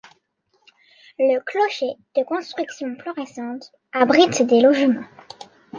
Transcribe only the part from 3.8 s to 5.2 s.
abrite des logements.